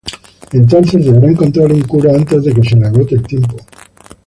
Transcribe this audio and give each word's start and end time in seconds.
Entonces 0.51 1.05
deberá 1.05 1.29
encontrar 1.29 1.71
una 1.71 1.85
cura 1.85 2.09
antes 2.15 2.43
de 2.43 2.53
que 2.55 2.63
se 2.67 2.75
le 2.75 2.87
agote 2.87 3.13
el 3.13 3.21
tiempo. 3.21 3.57